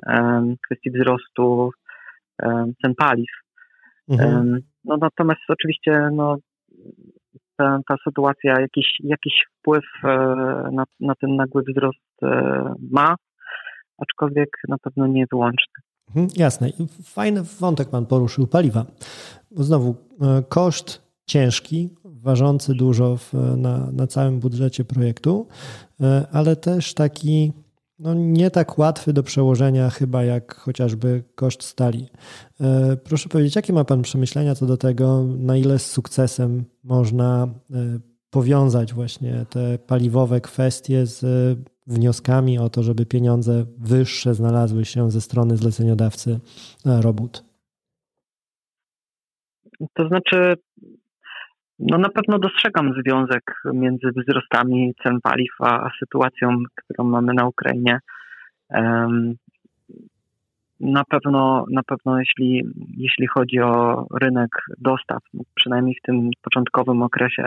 kwestii 0.65 0.91
wzrostu 0.91 1.71
cen 2.81 2.95
paliw. 2.97 3.29
Mhm. 4.09 4.59
No 4.85 4.97
natomiast 4.97 5.41
oczywiście 5.49 6.09
no, 6.11 6.37
ta, 7.57 7.79
ta 7.87 7.95
sytuacja 8.07 8.61
jakiś, 8.61 8.87
jakiś 9.03 9.33
wpływ 9.59 9.85
e, 10.03 10.07
na, 10.71 10.83
na 10.99 11.15
ten 11.15 11.35
nagły 11.35 11.63
wzrost 11.67 12.23
e, 12.23 12.73
ma, 12.91 13.15
aczkolwiek 13.97 14.49
na 14.67 14.77
pewno 14.77 15.07
nie 15.07 15.25
wyłączny. 15.31 15.73
Mhm, 16.07 16.27
jasne. 16.35 16.69
Fajny 17.03 17.43
wątek 17.43 17.89
pan 17.89 18.05
poruszył 18.05 18.47
paliwa. 18.47 18.85
Bo 19.51 19.63
znowu 19.63 19.95
e, 20.21 20.43
koszt 20.49 21.01
ciężki, 21.25 21.89
ważący 22.03 22.73
dużo 22.73 23.17
w, 23.17 23.33
na, 23.57 23.91
na 23.91 24.07
całym 24.07 24.39
budżecie 24.39 24.85
projektu, 24.85 25.47
e, 26.01 26.27
ale 26.31 26.55
też 26.55 26.93
taki 26.93 27.53
no, 27.99 28.13
nie 28.13 28.51
tak 28.51 28.77
łatwy 28.77 29.13
do 29.13 29.23
przełożenia 29.23 29.89
chyba 29.89 30.23
jak 30.23 30.55
chociażby 30.55 31.23
koszt 31.35 31.63
stali. 31.63 32.09
E, 32.61 32.97
proszę 32.97 33.29
powiedzieć, 33.29 33.55
jakie 33.55 33.73
ma 33.73 33.83
Pan 33.83 34.01
przemyślenia 34.01 34.55
co 34.55 34.65
do 34.65 34.77
tego, 34.77 35.23
na 35.23 35.57
ile 35.57 35.79
z 35.79 35.85
sukcesem 35.85 36.65
można 36.83 37.47
powiązać 38.29 38.93
właśnie 38.93 39.45
te 39.49 39.77
paliwowe 39.77 40.41
kwestie 40.41 41.05
z 41.05 41.25
wnioskami 41.87 42.59
o 42.59 42.69
to, 42.69 42.83
żeby 42.83 43.05
pieniądze 43.05 43.65
wyższe 43.77 44.33
znalazły 44.33 44.85
się 44.85 45.11
ze 45.11 45.21
strony 45.21 45.57
zleceniodawcy 45.57 46.39
e, 46.85 47.01
robót? 47.01 47.43
To 49.93 50.07
znaczy, 50.07 50.55
no 51.79 51.97
na 51.97 52.09
pewno 52.09 52.39
dostrzegam 52.39 52.93
związek 53.01 53.61
między 53.73 54.07
wzrostami 54.15 54.93
cen 55.03 55.21
paliw 55.21 55.51
a, 55.59 55.89
sytuacją, 55.99 56.49
którą 56.75 57.03
mamy 57.03 57.33
na 57.33 57.47
Ukrainie. 57.47 57.99
Na 60.79 61.03
pewno, 61.09 61.65
na 61.71 61.83
pewno 61.83 62.19
jeśli, 62.19 62.63
jeśli 62.97 63.27
chodzi 63.27 63.59
o 63.59 64.05
rynek 64.21 64.49
dostaw, 64.77 65.19
no 65.33 65.43
przynajmniej 65.55 65.95
w 65.95 66.05
tym 66.05 66.29
początkowym 66.41 67.01
okresie, 67.03 67.45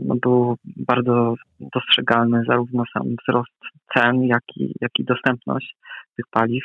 no 0.00 0.14
był 0.22 0.56
bardzo 0.76 1.34
dostrzegalny 1.60 2.42
zarówno 2.48 2.84
sam 2.92 3.02
wzrost 3.22 3.58
cen, 3.94 4.22
jak 4.22 4.42
i, 4.56 4.72
jak 4.80 4.90
i 4.98 5.04
dostępność 5.04 5.76
tych 6.16 6.24
paliw. 6.30 6.64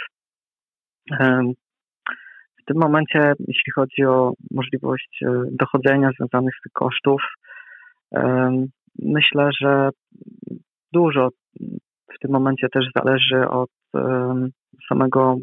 E, 1.12 1.42
w 2.62 2.66
tym 2.66 2.78
momencie, 2.78 3.34
jeśli 3.40 3.72
chodzi 3.76 4.06
o 4.06 4.34
możliwość 4.52 5.20
e, 5.24 5.44
dochodzenia 5.52 6.10
związanych 6.12 6.54
z 6.60 6.62
tych 6.64 6.72
kosztów, 6.74 7.22
myślę, 9.00 9.50
że 9.62 9.90
dużo 10.92 11.30
w 12.16 12.20
tym 12.22 12.32
momencie 12.32 12.68
też 12.70 12.86
zależy 12.96 13.50
od 13.50 13.70
samego 14.90 15.36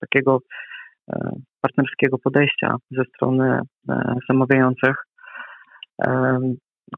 takiego 0.00 0.38
partnerskiego 1.60 2.18
podejścia 2.18 2.76
ze 2.90 3.04
strony 3.04 3.60
zamawiających 4.28 4.96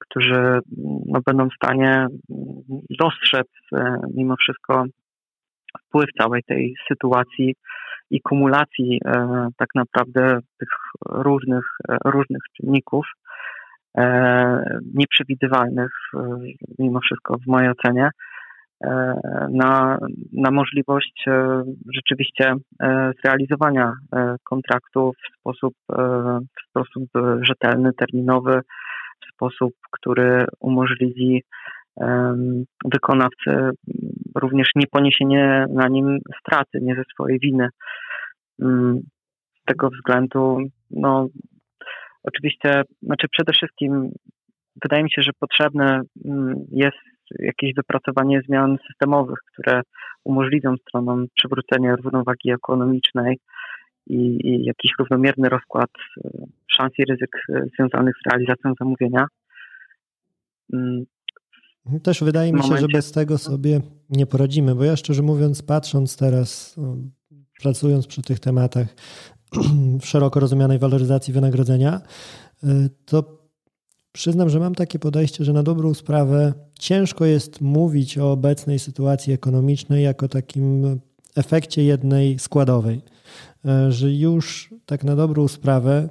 którzy 0.00 0.61
no, 1.07 1.21
będą 1.26 1.49
w 1.49 1.54
stanie 1.54 2.07
dostrzec 2.99 3.49
e, 3.73 4.00
mimo 4.14 4.35
wszystko 4.37 4.85
wpływ 5.87 6.07
całej 6.21 6.42
tej 6.42 6.75
sytuacji 6.88 7.54
i 8.11 8.21
kumulacji 8.21 9.00
e, 9.04 9.49
tak 9.57 9.68
naprawdę 9.75 10.38
tych 10.59 10.68
różnych, 11.09 11.64
e, 11.88 11.97
różnych 12.04 12.42
czynników 12.57 13.07
nieprzewidywalnych 14.95 15.90
mimo 16.78 17.00
wszystko 17.00 17.37
w 17.38 17.47
mojej 17.47 17.71
ocenie 17.71 18.11
na, 19.50 19.99
na 20.33 20.50
możliwość 20.50 21.25
rzeczywiście 21.95 22.54
zrealizowania 23.23 23.92
kontraktu 24.45 25.12
w 25.12 25.38
sposób, 25.40 25.75
w 26.28 26.68
sposób 26.68 27.04
rzetelny, 27.42 27.92
terminowy, 27.92 28.61
sposób, 29.38 29.73
który 29.90 30.45
umożliwi 30.61 31.42
wykonawcy 32.85 33.71
również 34.35 34.71
nie 34.76 34.87
poniesienie 34.87 35.66
na 35.71 35.88
nim 35.88 36.18
straty, 36.40 36.78
nie 36.83 36.95
ze 36.95 37.02
swojej 37.12 37.38
winy. 37.38 37.68
Mm, 38.62 39.00
z 39.61 39.64
tego 39.64 39.90
względu, 39.90 40.59
no, 40.90 41.28
oczywiście, 42.23 42.83
znaczy 43.02 43.26
przede 43.33 43.52
wszystkim 43.52 44.11
wydaje 44.83 45.02
mi 45.02 45.11
się, 45.11 45.23
że 45.23 45.30
potrzebne 45.40 46.00
mm, 46.25 46.54
jest 46.71 46.99
jakieś 47.38 47.75
wypracowanie 47.75 48.40
zmian 48.49 48.76
systemowych, 48.87 49.38
które 49.52 49.83
umożliwią 50.25 50.75
stronom 50.76 51.26
przywrócenie 51.35 51.97
równowagi 51.97 52.50
ekonomicznej 52.52 53.38
i, 54.08 54.48
i 54.48 54.64
jakiś 54.64 54.90
równomierny 54.98 55.48
rozkład 55.48 55.90
e, 56.24 56.30
szans 56.66 56.92
i 56.98 57.04
ryzyk 57.04 57.30
e, 57.48 57.64
związanych 57.74 58.14
z 58.22 58.30
realizacją 58.30 58.72
zamówienia. 58.80 59.26
Mm. 60.72 61.04
Też 62.02 62.24
wydaje 62.24 62.52
mi 62.52 62.58
się, 62.58 62.62
momencie... 62.62 62.80
że 62.80 62.88
bez 62.88 63.12
tego 63.12 63.38
sobie 63.38 63.80
nie 64.10 64.26
poradzimy, 64.26 64.74
bo 64.74 64.84
ja 64.84 64.96
szczerze 64.96 65.22
mówiąc, 65.22 65.62
patrząc 65.62 66.16
teraz, 66.16 66.76
pracując 67.62 68.06
przy 68.06 68.22
tych 68.22 68.40
tematach 68.40 68.86
szeroko 70.02 70.40
rozumianej 70.40 70.78
waloryzacji 70.78 71.32
wynagrodzenia, 71.34 72.00
e, 72.64 72.88
to 73.06 73.38
przyznam, 74.12 74.48
że 74.48 74.58
mam 74.60 74.74
takie 74.74 74.98
podejście, 74.98 75.44
że 75.44 75.52
na 75.52 75.62
dobrą 75.62 75.94
sprawę 75.94 76.52
ciężko 76.78 77.24
jest 77.24 77.60
mówić 77.60 78.18
o 78.18 78.32
obecnej 78.32 78.78
sytuacji 78.78 79.32
ekonomicznej 79.32 80.04
jako 80.04 80.28
takim 80.28 81.00
efekcie 81.36 81.84
jednej 81.84 82.38
składowej. 82.38 83.02
E, 83.66 83.92
że 83.92 84.12
już 84.12 84.75
tak 84.87 85.04
na 85.04 85.16
dobrą 85.16 85.49
sprawę 85.49 86.08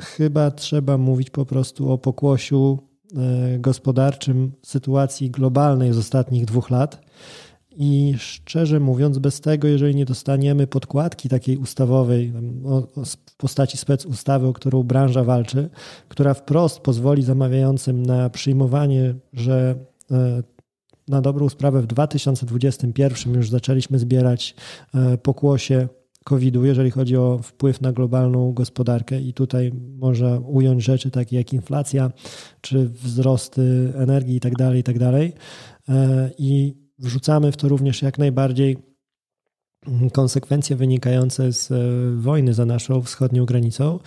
chyba 0.00 0.50
trzeba 0.50 0.98
mówić 0.98 1.30
po 1.30 1.46
prostu 1.46 1.92
o 1.92 1.98
pokłosiu 1.98 2.78
e, 3.16 3.58
gospodarczym 3.58 4.52
sytuacji 4.62 5.30
globalnej 5.30 5.92
z 5.92 5.98
ostatnich 5.98 6.44
dwóch 6.44 6.70
lat. 6.70 7.08
I 7.80 8.14
szczerze 8.18 8.80
mówiąc, 8.80 9.18
bez 9.18 9.40
tego, 9.40 9.68
jeżeli 9.68 9.94
nie 9.94 10.04
dostaniemy 10.04 10.66
podkładki 10.66 11.28
takiej 11.28 11.56
ustawowej 11.56 12.32
w 13.28 13.36
postaci 13.36 13.78
spec 13.78 14.06
ustawy, 14.06 14.46
o 14.46 14.52
którą 14.52 14.82
branża 14.82 15.24
walczy, 15.24 15.70
która 16.08 16.34
wprost 16.34 16.80
pozwoli 16.80 17.22
zamawiającym 17.22 18.06
na 18.06 18.30
przyjmowanie, 18.30 19.14
że 19.32 19.74
e, 20.10 20.42
na 21.08 21.20
dobrą 21.20 21.48
sprawę 21.48 21.82
w 21.82 21.86
2021 21.86 23.34
już 23.34 23.50
zaczęliśmy 23.50 23.98
zbierać 23.98 24.54
pokłosie 25.22 25.88
COVID-u, 26.28 26.64
jeżeli 26.64 26.90
chodzi 26.90 27.16
o 27.16 27.38
wpływ 27.42 27.80
na 27.80 27.92
globalną 27.92 28.52
gospodarkę. 28.52 29.20
I 29.20 29.32
tutaj 29.32 29.72
można 29.98 30.38
ująć 30.38 30.84
rzeczy 30.84 31.10
takie 31.10 31.36
jak 31.36 31.52
inflacja, 31.52 32.10
czy 32.60 32.88
wzrosty 32.88 33.92
energii 33.96 34.34
itd., 34.34 34.56
tak 34.56 34.76
itd. 34.76 35.12
Tak 35.12 35.40
e, 35.88 36.30
I 36.38 36.74
wrzucamy 36.98 37.52
w 37.52 37.56
to 37.56 37.68
również 37.68 38.02
jak 38.02 38.18
najbardziej 38.18 38.76
konsekwencje 40.12 40.76
wynikające 40.76 41.52
z 41.52 41.70
e, 41.70 41.76
wojny 42.16 42.54
za 42.54 42.64
naszą 42.64 43.02
wschodnią 43.02 43.44
granicą. 43.44 43.98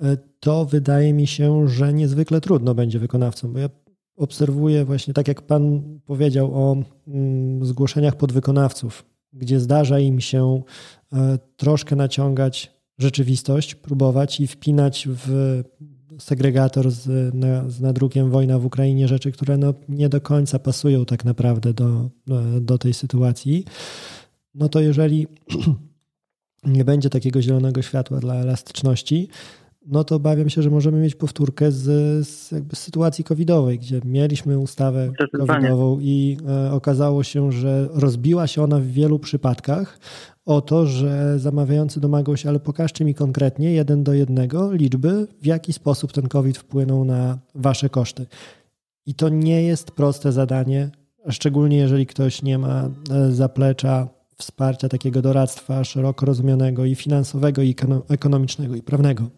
E, 0.00 0.16
to 0.40 0.64
wydaje 0.64 1.12
mi 1.12 1.26
się, 1.26 1.68
że 1.68 1.92
niezwykle 1.92 2.40
trudno 2.40 2.74
będzie 2.74 2.98
wykonawcom, 2.98 3.52
bo 3.52 3.58
ja 3.58 3.68
obserwuję 4.16 4.84
właśnie, 4.84 5.14
tak 5.14 5.28
jak 5.28 5.42
Pan 5.42 5.82
powiedział 6.06 6.54
o 6.54 6.76
mm, 7.06 7.64
zgłoszeniach 7.64 8.16
podwykonawców 8.16 9.04
gdzie 9.32 9.60
zdarza 9.60 9.98
im 9.98 10.20
się 10.20 10.62
troszkę 11.56 11.96
naciągać 11.96 12.72
rzeczywistość, 12.98 13.74
próbować 13.74 14.40
i 14.40 14.46
wpinać 14.46 15.08
w 15.10 15.62
segregator 16.18 16.90
z, 16.90 17.34
na, 17.34 17.68
z 17.68 17.80
nadrukiem 17.80 18.30
Wojna 18.30 18.58
w 18.58 18.66
Ukrainie 18.66 19.08
rzeczy, 19.08 19.32
które 19.32 19.58
no 19.58 19.74
nie 19.88 20.08
do 20.08 20.20
końca 20.20 20.58
pasują 20.58 21.04
tak 21.04 21.24
naprawdę 21.24 21.74
do, 21.74 22.10
do 22.60 22.78
tej 22.78 22.94
sytuacji, 22.94 23.64
no 24.54 24.68
to 24.68 24.80
jeżeli 24.80 25.26
nie 26.64 26.84
będzie 26.84 27.10
takiego 27.10 27.42
zielonego 27.42 27.82
światła 27.82 28.20
dla 28.20 28.34
elastyczności, 28.34 29.28
no 29.90 30.04
to 30.04 30.16
obawiam 30.16 30.50
się, 30.50 30.62
że 30.62 30.70
możemy 30.70 31.00
mieć 31.00 31.14
powtórkę 31.14 31.72
z, 31.72 31.84
z 32.28 32.52
jakby 32.52 32.76
sytuacji 32.76 33.24
covidowej, 33.24 33.78
gdzie 33.78 34.00
mieliśmy 34.04 34.58
ustawę 34.58 35.12
covidową 35.38 35.98
i 36.00 36.38
e, 36.48 36.72
okazało 36.72 37.22
się, 37.22 37.52
że 37.52 37.88
rozbiła 37.92 38.46
się 38.46 38.62
ona 38.62 38.78
w 38.78 38.86
wielu 38.86 39.18
przypadkach 39.18 39.98
o 40.44 40.60
to, 40.60 40.86
że 40.86 41.38
zamawiający 41.38 42.00
domagał 42.00 42.36
się, 42.36 42.48
ale 42.48 42.60
pokażcie 42.60 43.04
mi 43.04 43.14
konkretnie 43.14 43.72
jeden 43.72 44.04
do 44.04 44.12
jednego 44.12 44.72
liczby, 44.72 45.26
w 45.42 45.46
jaki 45.46 45.72
sposób 45.72 46.12
ten 46.12 46.28
COVID 46.28 46.58
wpłynął 46.58 47.04
na 47.04 47.38
wasze 47.54 47.88
koszty. 47.88 48.26
I 49.06 49.14
to 49.14 49.28
nie 49.28 49.62
jest 49.62 49.90
proste 49.90 50.32
zadanie, 50.32 50.90
szczególnie 51.28 51.76
jeżeli 51.76 52.06
ktoś 52.06 52.42
nie 52.42 52.58
ma 52.58 52.90
e, 53.10 53.32
zaplecza 53.32 54.08
wsparcia 54.36 54.88
takiego 54.88 55.22
doradztwa 55.22 55.84
szeroko 55.84 56.26
rozumianego 56.26 56.84
i 56.84 56.94
finansowego, 56.94 57.62
i 57.62 57.74
ekonomicznego, 58.08 58.74
i 58.74 58.82
prawnego. 58.82 59.37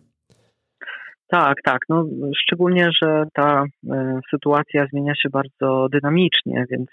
Tak, 1.30 1.56
tak. 1.64 1.78
No, 1.88 2.04
szczególnie, 2.36 2.90
że 3.02 3.24
ta 3.32 3.64
e, 3.90 4.20
sytuacja 4.30 4.86
zmienia 4.92 5.14
się 5.14 5.28
bardzo 5.30 5.86
dynamicznie, 5.92 6.64
więc 6.70 6.88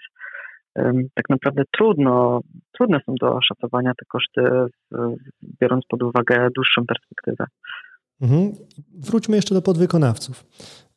tak 1.14 1.28
naprawdę 1.28 1.62
trudno, 1.70 2.40
trudne 2.72 3.00
są 3.06 3.14
do 3.20 3.34
oszacowania 3.34 3.92
te 3.94 4.04
koszty, 4.08 4.42
biorąc 5.60 5.84
pod 5.88 6.02
uwagę 6.02 6.48
dłuższą 6.54 6.86
perspektywę. 6.86 7.44
Mhm. 8.20 8.52
Wróćmy 8.94 9.36
jeszcze 9.36 9.54
do 9.54 9.62
podwykonawców. 9.62 10.44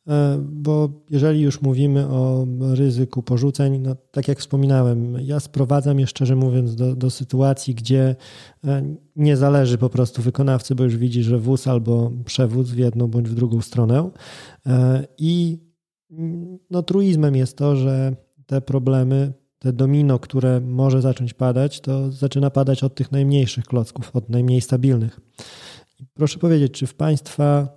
E, 0.08 0.38
bo 0.42 0.88
jeżeli 1.10 1.40
już 1.40 1.62
mówimy 1.62 2.08
o 2.08 2.46
ryzyku 2.60 3.22
porzuceń, 3.22 3.78
no 3.78 3.96
tak 4.10 4.28
jak 4.28 4.38
wspominałem, 4.38 5.16
ja 5.20 5.40
sprowadzam 5.40 6.00
je 6.00 6.06
szczerze 6.06 6.36
mówiąc 6.36 6.74
do, 6.74 6.96
do 6.96 7.10
sytuacji, 7.10 7.74
gdzie 7.74 8.16
e, 8.64 8.94
nie 9.16 9.36
zależy 9.36 9.78
po 9.78 9.88
prostu 9.88 10.22
wykonawcy, 10.22 10.74
bo 10.74 10.84
już 10.84 10.96
widzi, 10.96 11.22
że 11.22 11.38
wóz 11.38 11.68
albo 11.68 12.10
przewóz 12.24 12.70
w 12.70 12.78
jedną 12.78 13.08
bądź 13.08 13.28
w 13.28 13.34
drugą 13.34 13.60
stronę. 13.60 14.10
E, 14.66 15.06
I 15.18 15.58
no, 16.70 16.82
truizmem 16.82 17.36
jest 17.36 17.56
to, 17.56 17.76
że 17.76 18.16
te 18.46 18.60
problemy, 18.60 19.32
te 19.58 19.72
domino, 19.72 20.18
które 20.18 20.60
może 20.60 21.02
zacząć 21.02 21.34
padać, 21.34 21.80
to 21.80 22.12
zaczyna 22.12 22.50
padać 22.50 22.84
od 22.84 22.94
tych 22.94 23.12
najmniejszych 23.12 23.64
klocków, 23.64 24.16
od 24.16 24.28
najmniej 24.28 24.60
stabilnych. 24.60 25.20
Proszę 26.14 26.38
powiedzieć, 26.38 26.72
czy 26.72 26.86
w 26.86 26.94
Państwa 26.94 27.68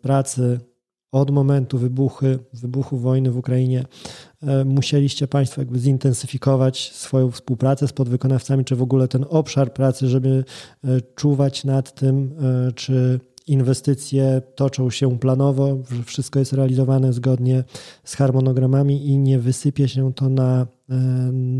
pracy 0.00 0.60
od 1.16 1.30
momentu 1.30 1.78
wybuchy, 1.78 2.38
wybuchu 2.52 2.96
wojny 2.96 3.30
w 3.30 3.38
Ukrainie 3.38 3.84
e, 4.42 4.64
musieliście 4.64 5.28
Państwo 5.28 5.60
jakby 5.60 5.78
zintensyfikować 5.78 6.92
swoją 6.92 7.30
współpracę 7.30 7.88
z 7.88 7.92
podwykonawcami, 7.92 8.64
czy 8.64 8.76
w 8.76 8.82
ogóle 8.82 9.08
ten 9.08 9.24
obszar 9.28 9.72
pracy, 9.72 10.08
żeby 10.08 10.44
e, 10.84 11.00
czuwać 11.14 11.64
nad 11.64 11.94
tym, 11.94 12.32
e, 12.68 12.72
czy 12.72 13.20
inwestycje 13.46 14.42
toczą 14.54 14.90
się 14.90 15.18
planowo, 15.18 15.78
że 15.90 16.02
wszystko 16.02 16.38
jest 16.38 16.52
realizowane 16.52 17.12
zgodnie 17.12 17.64
z 18.04 18.16
harmonogramami 18.16 19.06
i 19.06 19.18
nie 19.18 19.38
wysypie 19.38 19.88
się 19.88 20.12
to 20.14 20.28
na, 20.28 20.66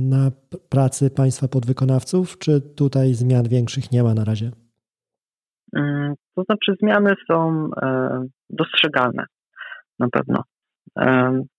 na 0.08 0.30
pracy 0.68 1.10
państwa 1.10 1.48
podwykonawców, 1.48 2.38
czy 2.38 2.60
tutaj 2.60 3.14
zmian 3.14 3.48
większych 3.48 3.92
nie 3.92 4.02
ma 4.02 4.14
na 4.14 4.24
razie? 4.24 4.50
Mm, 5.76 6.14
to 6.34 6.42
znaczy 6.42 6.74
zmiany 6.80 7.14
są 7.28 7.70
dostrzegalne 8.50 9.26
na 9.98 10.08
pewno. 10.08 10.42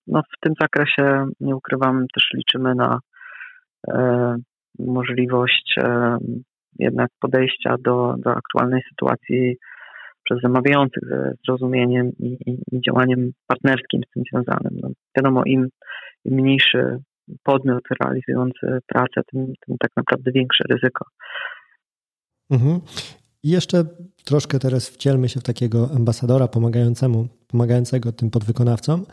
No, 0.06 0.22
w 0.22 0.40
tym 0.40 0.54
zakresie, 0.60 1.26
nie 1.40 1.56
ukrywam, 1.56 2.06
też 2.14 2.30
liczymy 2.34 2.74
na 2.74 2.98
możliwość 4.78 5.74
jednak 6.78 7.10
podejścia 7.20 7.74
do, 7.80 8.14
do 8.18 8.30
aktualnej 8.30 8.82
sytuacji 8.90 9.56
przez 10.24 10.40
zamawiających 10.42 11.02
ze 11.08 11.32
zrozumieniem 11.46 12.10
i, 12.18 12.38
i, 12.46 12.58
i 12.72 12.80
działaniem 12.80 13.32
partnerskim 13.46 14.00
z 14.08 14.12
tym 14.12 14.22
związanym. 14.32 14.80
No, 14.82 14.88
wiadomo, 15.16 15.42
im, 15.46 15.68
im 16.24 16.34
mniejszy 16.34 16.98
podmiot 17.42 17.82
realizujący 18.00 18.78
pracę, 18.86 19.20
tym, 19.32 19.52
tym 19.66 19.76
tak 19.80 19.90
naprawdę 19.96 20.32
większe 20.32 20.64
ryzyko. 20.70 21.04
Mhm. 22.50 22.80
I 23.42 23.48
jeszcze 23.48 23.84
troszkę 24.24 24.58
teraz 24.58 24.88
wcielmy 24.88 25.28
się 25.28 25.40
w 25.40 25.42
takiego 25.42 25.90
ambasadora 25.90 26.48
pomagającemu, 26.48 27.28
pomagającego 27.46 28.12
tym 28.12 28.30
podwykonawcom, 28.30 29.06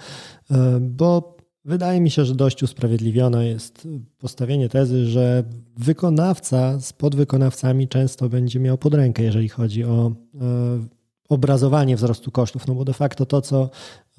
e, 0.52 0.80
bo 0.82 1.38
wydaje 1.66 2.02
mi 2.02 2.12
się, 2.12 2.26
że 2.26 2.36
dość 2.36 2.64
usprawiedliwione 2.64 3.48
jest 3.48 3.88
postawienie 4.18 4.70
tezy, 4.70 5.06
że 5.06 5.44
wykonawca 5.78 6.80
z 6.80 6.94
podwykonawcami 6.94 7.88
często 7.88 8.30
będzie 8.30 8.60
miał 8.60 8.78
pod 8.78 8.94
rękę, 8.94 9.24
jeżeli 9.24 9.50
chodzi 9.50 9.84
o 9.84 10.12
e, 10.42 10.96
obrazowanie 11.30 11.96
wzrostu 11.96 12.32
kosztów, 12.32 12.68
no 12.68 12.76
bo 12.76 12.86
de 12.86 12.94
facto 12.94 13.26
to, 13.26 13.42
co 13.42 13.70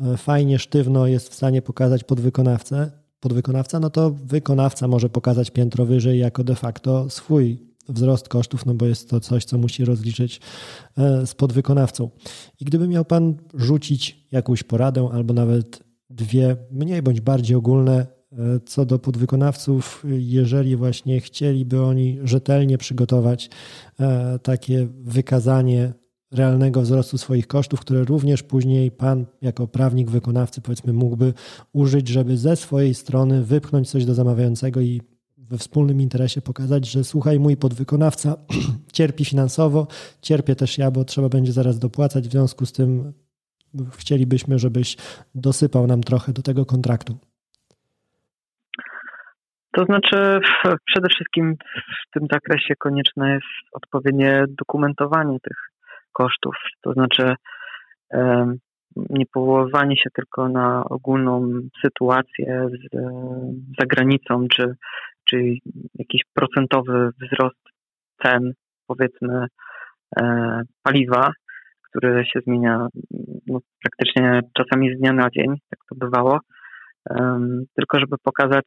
e, 0.01 0.17
fajnie, 0.17 0.59
sztywno 0.59 1.07
jest 1.07 1.29
w 1.29 1.35
stanie 1.35 1.63
pokazać 1.63 2.05
podwykonawcę, 2.05 2.91
podwykonawca, 3.21 3.81
no 3.81 3.91
to 3.91 4.11
wykonawca 4.11 4.89
może 4.89 5.09
pokazać 5.09 5.51
piętro 5.51 5.87
wyżej 5.87 6.19
jako 6.19 6.45
de 6.45 6.55
facto 6.55 7.11
swój 7.11 7.67
wzrost 7.89 8.29
kosztów, 8.29 8.67
no 8.67 8.75
bo 8.75 8.87
jest 8.87 9.11
to 9.11 9.21
coś, 9.21 9.45
co 9.45 9.59
musi 9.59 9.85
rozliczyć 9.85 10.41
e, 10.99 11.27
z 11.27 11.35
podwykonawcą. 11.35 12.11
I 12.61 12.65
gdyby 12.65 12.89
miał 12.89 13.05
Pan 13.05 13.35
rzucić 13.55 14.27
jakąś 14.33 14.63
poradę 14.63 15.09
albo 15.13 15.35
nawet 15.35 15.83
dwie 16.11 16.57
mniej 16.71 17.03
bądź 17.03 17.21
bardziej 17.21 17.57
ogólne 17.57 18.07
e, 18.33 18.37
co 18.67 18.87
do 18.87 18.99
podwykonawców, 18.99 20.05
jeżeli 20.19 20.77
właśnie 20.77 21.21
chcieliby 21.21 21.83
oni 21.83 22.19
rzetelnie 22.25 22.79
przygotować 22.79 23.51
e, 24.01 24.39
takie 24.39 24.89
wykazanie 25.01 25.93
realnego 26.33 26.83
wzrostu 26.83 27.19
swoich 27.19 27.47
kosztów, 27.47 27.81
które 27.81 28.05
również 28.05 28.43
później 28.43 28.91
pan 28.91 29.27
jako 29.43 29.67
prawnik 29.67 30.11
wykonawcy 30.11 30.61
powiedzmy 30.61 30.93
mógłby 30.93 31.35
użyć, 31.73 32.09
żeby 32.09 32.37
ze 32.37 32.57
swojej 32.57 32.95
strony 32.95 33.43
wypchnąć 33.45 33.91
coś 33.91 34.05
do 34.05 34.15
zamawiającego 34.15 34.81
i 34.81 35.01
we 35.51 35.59
wspólnym 35.59 36.01
interesie 36.01 36.41
pokazać, 36.43 36.91
że 36.91 37.05
słuchaj, 37.05 37.41
mój 37.41 37.57
podwykonawca 37.57 38.37
cierpi 38.97 39.25
finansowo, 39.25 39.87
cierpię 40.23 40.55
też 40.55 40.79
ja, 40.79 40.91
bo 40.91 41.05
trzeba 41.05 41.29
będzie 41.29 41.53
zaraz 41.53 41.79
dopłacać, 41.79 42.29
w 42.29 42.33
związku 42.33 42.67
z 42.67 42.73
tym 42.73 43.13
chcielibyśmy, 43.99 44.59
żebyś 44.59 44.97
dosypał 45.35 45.87
nam 45.87 46.01
trochę 46.01 46.33
do 46.33 46.43
tego 46.43 46.67
kontraktu. 46.67 47.19
To 49.73 49.85
znaczy, 49.85 50.41
przede 50.85 51.09
wszystkim 51.09 51.57
w 52.09 52.11
tym 52.19 52.27
zakresie 52.33 52.75
konieczne 52.79 53.33
jest 53.35 53.73
odpowiednie 53.73 54.45
dokumentowanie 54.49 55.41
tych 55.41 55.57
kosztów. 56.13 56.55
To 56.81 56.93
znaczy, 56.93 57.35
nie 58.97 59.27
powoływanie 59.33 59.97
się 59.97 60.11
tylko 60.15 60.49
na 60.49 60.85
ogólną 60.85 61.61
sytuację 61.85 62.69
z, 62.71 62.97
za 63.81 63.87
granicą, 63.87 64.47
czy 64.49 64.75
czy 65.31 65.37
jakiś 65.95 66.23
procentowy 66.35 67.11
wzrost 67.21 67.63
cen, 68.23 68.53
powiedzmy, 68.87 69.47
e, 70.21 70.63
paliwa, 70.83 71.31
który 71.83 72.25
się 72.25 72.41
zmienia 72.47 72.89
no, 73.47 73.59
praktycznie 73.83 74.41
czasami 74.57 74.95
z 74.95 74.99
dnia 74.99 75.13
na 75.13 75.31
dzień, 75.31 75.49
jak 75.49 75.81
to 75.89 75.95
bywało. 75.95 76.41
Tylko 77.77 78.01
żeby 78.01 78.17
pokazać 78.23 78.65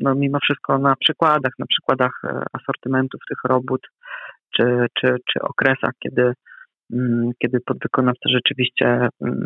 no, 0.00 0.14
mimo 0.14 0.38
wszystko 0.42 0.78
na 0.78 0.94
przykładach, 0.96 1.52
na 1.58 1.66
przykładach 1.66 2.12
e, 2.24 2.42
asortymentów 2.52 3.20
tych 3.28 3.38
robót, 3.44 3.80
czy, 4.56 4.86
czy, 4.94 5.16
czy 5.32 5.40
okresach, 5.40 5.90
kiedy, 6.02 6.32
mm, 6.92 7.30
kiedy 7.38 7.58
podwykonawca 7.60 8.28
rzeczywiście 8.28 9.08
mm, 9.20 9.44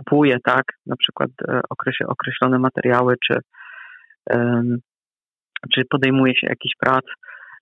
kupuje, 0.00 0.36
tak, 0.44 0.64
na 0.86 0.96
przykład 0.96 1.30
e, 1.48 1.60
określone 2.08 2.58
materiały, 2.58 3.14
czy, 3.26 3.38
czy 5.74 5.82
podejmuje 5.90 6.36
się 6.36 6.46
jakiś 6.46 6.72
prac, 6.80 7.04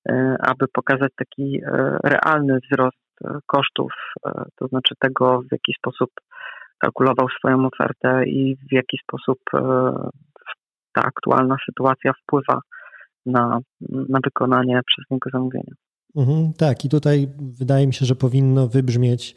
e, 0.09 0.37
aby 0.41 0.67
pokazać 0.73 1.13
taki 1.17 1.61
e, 1.67 1.97
realny 2.05 2.59
wzrost 2.65 2.99
kosztów, 3.47 3.93
to 4.57 4.67
znaczy 4.67 4.95
tego, 4.99 5.41
w 5.41 5.53
jaki 5.53 5.73
sposób 5.79 6.11
kalkulował 6.79 7.29
swoją 7.29 7.67
ofertę 7.67 8.23
i 8.27 8.57
w 8.57 8.73
jaki 8.73 8.99
sposób 9.03 9.39
ta 10.95 11.03
aktualna 11.03 11.57
sytuacja 11.67 12.13
wpływa 12.23 12.61
na, 13.27 13.59
na 14.09 14.19
wykonanie 14.25 14.81
przez 14.87 15.05
niego 15.11 15.31
zamówienia. 15.31 15.75
Mhm, 16.17 16.53
tak, 16.53 16.85
i 16.85 16.89
tutaj 16.89 17.29
wydaje 17.39 17.87
mi 17.87 17.95
się, 17.95 18.07
że 18.07 18.17
powinno 18.17 18.69
wybrzmieć 18.69 19.35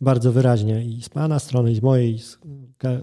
bardzo 0.00 0.32
wyraźnie 0.32 0.84
i 0.84 1.02
z 1.02 1.08
Pana 1.08 1.38
strony, 1.38 1.72
i 1.72 1.74
z 1.74 1.82
mojej, 1.82 2.18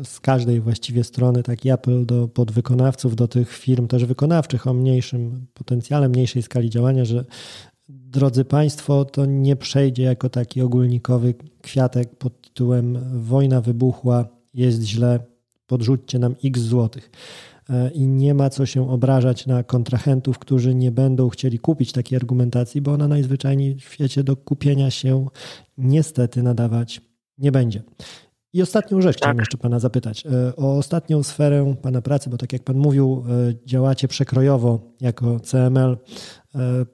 z 0.03 0.19
każdej 0.19 0.61
właściwie 0.61 1.03
strony 1.03 1.43
taki 1.43 1.69
apel 1.69 2.05
do 2.05 2.27
podwykonawców, 2.27 3.15
do 3.15 3.27
tych 3.27 3.51
firm 3.51 3.87
też 3.87 4.05
wykonawczych 4.05 4.67
o 4.67 4.73
mniejszym 4.73 5.47
potencjale, 5.53 6.09
mniejszej 6.09 6.43
skali 6.43 6.69
działania, 6.69 7.05
że 7.05 7.25
drodzy 7.89 8.45
Państwo, 8.45 9.05
to 9.05 9.25
nie 9.25 9.55
przejdzie 9.55 10.03
jako 10.03 10.29
taki 10.29 10.61
ogólnikowy 10.61 11.33
kwiatek 11.61 12.15
pod 12.15 12.41
tytułem 12.41 12.99
wojna 13.23 13.61
wybuchła, 13.61 14.27
jest 14.53 14.81
źle, 14.81 15.19
podrzućcie 15.67 16.19
nam 16.19 16.35
x 16.43 16.59
złotych. 16.59 17.11
E, 17.69 17.89
I 17.91 18.07
nie 18.07 18.33
ma 18.33 18.49
co 18.49 18.65
się 18.65 18.89
obrażać 18.89 19.47
na 19.47 19.63
kontrahentów, 19.63 20.39
którzy 20.39 20.75
nie 20.75 20.91
będą 20.91 21.29
chcieli 21.29 21.59
kupić 21.59 21.91
takiej 21.91 22.15
argumentacji, 22.15 22.81
bo 22.81 22.91
ona 22.93 23.07
najzwyczajniej 23.07 23.75
w 23.75 23.93
świecie 23.93 24.23
do 24.23 24.35
kupienia 24.35 24.91
się 24.91 25.27
niestety 25.77 26.43
nadawać 26.43 27.01
nie 27.37 27.51
będzie. 27.51 27.83
I 28.53 28.61
ostatnią 28.61 29.01
rzecz 29.01 29.15
tak. 29.15 29.21
chciałem 29.21 29.37
jeszcze 29.39 29.57
Pana 29.57 29.79
zapytać. 29.79 30.25
E, 30.25 30.55
o 30.55 30.77
ostatnią 30.77 31.23
sferę 31.23 31.75
Pana 31.81 32.01
pracy, 32.01 32.29
bo 32.29 32.37
tak 32.37 32.53
jak 32.53 32.63
Pan 32.63 32.77
mówił, 32.77 33.23
e, 33.29 33.65
działacie 33.65 34.07
przekrojowo 34.07 34.79
jako 35.01 35.39
CML, 35.39 35.97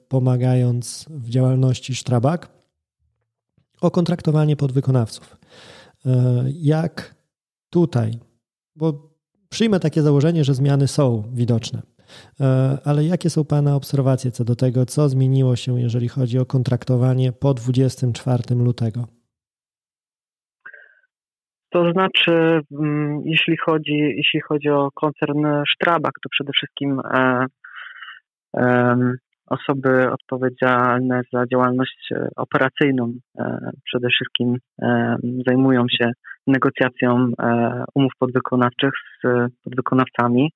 pomagając 0.08 1.06
w 1.10 1.28
działalności 1.28 1.94
Strabag, 1.94 2.48
o 3.80 3.90
kontraktowanie 3.90 4.56
podwykonawców. 4.56 5.36
Jak 6.52 7.14
tutaj, 7.70 8.18
bo 8.76 9.13
Przyjmę 9.54 9.80
takie 9.80 10.02
założenie, 10.02 10.44
że 10.44 10.54
zmiany 10.54 10.86
są 10.88 11.22
widoczne. 11.32 11.82
E, 12.40 12.78
ale 12.84 13.04
jakie 13.04 13.30
są 13.30 13.44
Pana 13.44 13.76
obserwacje 13.76 14.30
co 14.30 14.44
do 14.44 14.56
tego, 14.56 14.86
co 14.86 15.08
zmieniło 15.08 15.56
się, 15.56 15.80
jeżeli 15.80 16.08
chodzi 16.08 16.38
o 16.38 16.46
kontraktowanie 16.46 17.32
po 17.32 17.54
24 17.54 18.42
lutego? 18.64 19.06
To 21.70 21.92
znaczy, 21.92 22.60
mm, 22.80 23.22
jeśli 23.24 23.56
chodzi, 23.56 23.98
jeśli 24.16 24.40
chodzi 24.40 24.68
o 24.68 24.88
koncern 24.94 25.46
Strabag, 25.74 26.12
to 26.22 26.28
przede 26.28 26.52
wszystkim 26.52 27.00
e, 27.00 27.46
e, 28.56 28.96
osoby 29.46 30.10
odpowiedzialne 30.10 31.22
za 31.32 31.46
działalność 31.46 32.08
operacyjną 32.36 33.12
przede 33.84 34.08
wszystkim 34.08 34.56
zajmują 35.46 35.84
się 35.88 36.12
negocjacją 36.46 37.28
e, 37.42 37.84
umów 37.94 38.12
podwykonawczych 38.18 38.90
z 39.24 39.26
podwykonawcami. 39.64 40.52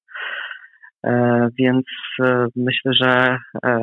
E, 1.06 1.48
więc 1.58 1.84
e, 2.22 2.46
myślę, 2.56 2.92
że 3.00 3.38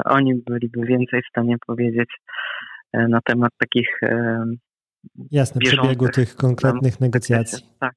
oni 0.05 0.35
byliby 0.35 0.85
więcej 0.85 1.21
w 1.21 1.29
stanie 1.29 1.55
powiedzieć 1.67 2.09
na 2.93 3.19
temat 3.21 3.51
takich. 3.57 3.99
Jasne, 5.31 5.61
przebiegu 5.61 6.09
tych 6.09 6.35
konkretnych 6.35 6.99
negocjacji. 6.99 7.67
Tak. 7.79 7.93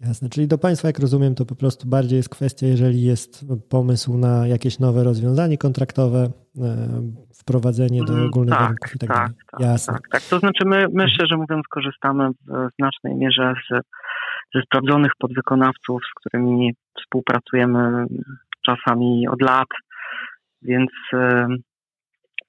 Jasne, 0.00 0.28
czyli 0.28 0.48
do 0.48 0.58
Państwa, 0.58 0.88
jak 0.88 0.98
rozumiem, 0.98 1.34
to 1.34 1.46
po 1.46 1.54
prostu 1.54 1.88
bardziej 1.88 2.16
jest 2.16 2.28
kwestia, 2.28 2.66
jeżeli 2.66 3.02
jest 3.02 3.46
pomysł 3.70 4.18
na 4.18 4.46
jakieś 4.46 4.78
nowe 4.78 5.04
rozwiązanie 5.04 5.58
kontraktowe, 5.58 6.30
wprowadzenie 7.40 8.00
do 8.04 8.12
mm, 8.12 8.26
ogólnych 8.26 8.54
tak, 8.54 8.60
warunków 8.60 8.94
i 8.96 8.98
tak, 8.98 9.08
tak 9.08 9.18
dalej. 9.18 9.32
Tak, 9.50 9.60
Jasne. 9.60 9.94
Tak, 9.94 10.08
tak. 10.12 10.22
To 10.22 10.38
znaczy 10.38 10.64
my, 10.66 10.86
my 10.92 11.08
szczerze 11.08 11.36
mówiąc 11.36 11.66
korzystamy 11.70 12.28
w 12.30 12.68
znacznej 12.78 13.14
mierze 13.14 13.54
z, 13.70 13.80
ze 14.54 14.62
sprawdzonych 14.62 15.12
podwykonawców, 15.18 16.00
z 16.10 16.14
którymi 16.20 16.74
współpracujemy 17.00 18.04
czasami 18.66 19.28
od 19.28 19.42
lat, 19.42 19.68
więc, 20.62 20.90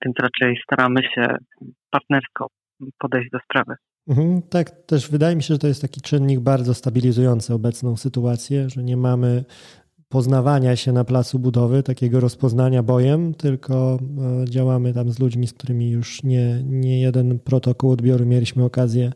więc 0.05 0.15
raczej 0.21 0.61
staramy 0.63 1.01
się 1.03 1.35
partnersko 1.89 2.47
podejść 2.99 3.29
do 3.31 3.39
sprawy. 3.39 3.75
Mhm, 4.07 4.41
tak, 4.41 4.85
też 4.85 5.09
wydaje 5.09 5.35
mi 5.35 5.43
się, 5.43 5.53
że 5.53 5.59
to 5.59 5.67
jest 5.67 5.81
taki 5.81 6.01
czynnik 6.01 6.39
bardzo 6.39 6.73
stabilizujący 6.73 7.53
obecną 7.53 7.97
sytuację, 7.97 8.69
że 8.69 8.83
nie 8.83 8.97
mamy 8.97 9.45
poznawania 10.09 10.75
się 10.75 10.91
na 10.91 11.03
placu 11.03 11.39
budowy, 11.39 11.83
takiego 11.83 12.19
rozpoznania 12.19 12.83
bojem, 12.83 13.33
tylko 13.33 13.99
e, 14.41 14.49
działamy 14.49 14.93
tam 14.93 15.11
z 15.11 15.19
ludźmi, 15.19 15.47
z 15.47 15.53
którymi 15.53 15.89
już 15.89 16.23
nie, 16.23 16.63
nie 16.63 17.01
jeden 17.01 17.39
protokół 17.39 17.91
odbioru 17.91 18.25
mieliśmy 18.25 18.63
okazję 18.63 19.11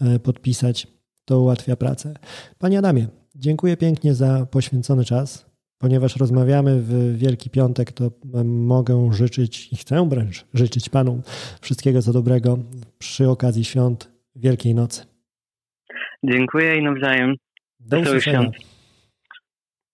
e, 0.00 0.18
podpisać. 0.18 0.86
To 1.24 1.40
ułatwia 1.40 1.76
pracę. 1.76 2.14
Panie 2.58 2.78
Adamie, 2.78 3.08
dziękuję 3.34 3.76
pięknie 3.76 4.14
za 4.14 4.46
poświęcony 4.46 5.04
czas. 5.04 5.46
Ponieważ 5.78 6.16
rozmawiamy 6.16 6.82
w 6.82 7.18
Wielki 7.18 7.50
Piątek, 7.50 7.92
to 7.92 8.10
mogę 8.44 9.12
życzyć 9.12 9.72
i 9.72 9.76
chcę 9.76 10.08
wręcz 10.08 10.44
życzyć 10.54 10.88
Panu 10.88 11.22
wszystkiego 11.60 12.02
co 12.02 12.12
dobrego 12.12 12.58
przy 12.98 13.30
okazji 13.30 13.64
świąt 13.64 14.13
Wielkiej 14.36 14.74
Nocy. 14.74 15.06
Dziękuję 16.24 16.78
i 16.78 16.82
nawzajem. 16.82 17.34
Do 17.80 18.00
usłyszenia. 18.00 18.50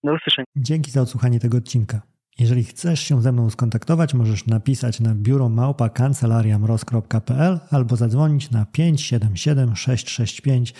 Do 0.03 0.13
usłyszenia. 0.13 0.45
Dzięki 0.55 0.91
za 0.91 1.01
odsłuchanie 1.01 1.39
tego 1.39 1.57
odcinka. 1.57 2.01
Jeżeli 2.39 2.63
chcesz 2.63 2.99
się 2.99 3.21
ze 3.21 3.31
mną 3.31 3.49
skontaktować, 3.49 4.13
możesz 4.13 4.47
napisać 4.47 4.99
na 4.99 5.15
biuro 5.15 5.49
małpa 5.49 5.89
kancelariamroz.pl 5.89 7.59
albo 7.71 7.95
zadzwonić 7.95 8.51
na 8.51 8.65
577 8.65 9.75
665 9.75 10.73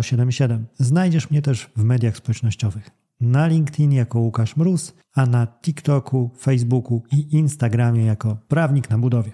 077. 0.00 0.66
Znajdziesz 0.74 1.30
mnie 1.30 1.42
też 1.42 1.70
w 1.76 1.84
mediach 1.84 2.16
społecznościowych. 2.16 2.90
Na 3.20 3.46
LinkedIn 3.46 3.92
jako 3.92 4.18
Łukasz 4.18 4.56
Mróz, 4.56 4.96
a 5.14 5.26
na 5.26 5.46
TikToku, 5.46 6.30
Facebooku 6.38 7.02
i 7.12 7.36
Instagramie 7.36 8.04
jako 8.04 8.36
Prawnik 8.48 8.90
na 8.90 8.98
Budowie. 8.98 9.32